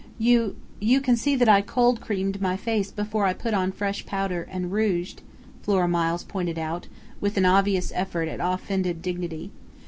"You 0.17 0.55
you 0.79 0.99
can 0.99 1.15
see 1.15 1.35
that 1.35 1.47
I 1.47 1.61
cold 1.61 2.01
creamed 2.01 2.41
my 2.41 2.57
face 2.57 2.89
before 2.89 3.25
I 3.27 3.33
put 3.33 3.53
on 3.53 3.71
fresh 3.71 4.03
powder 4.03 4.41
and 4.49 4.63
and 4.63 4.71
rouged," 4.71 5.21
Flora 5.61 5.87
Miles 5.87 6.23
pointed 6.23 6.57
out, 6.57 6.87
with 7.19 7.37
an 7.37 7.45
obvious 7.45 7.91
effort 7.93 8.27
at 8.27 8.39
offended 8.41 9.03
dignity. 9.03 9.51